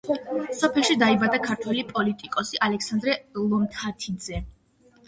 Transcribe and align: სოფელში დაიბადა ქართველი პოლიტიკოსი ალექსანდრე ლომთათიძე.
სოფელში 0.59 0.95
დაიბადა 1.03 1.39
ქართველი 1.43 1.83
პოლიტიკოსი 1.93 2.61
ალექსანდრე 2.71 3.17
ლომთათიძე. 3.45 4.43